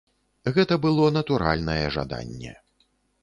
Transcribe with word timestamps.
Гэта 0.55 0.77
было 0.85 1.09
натуральнае 1.17 1.83
жаданне. 1.97 2.57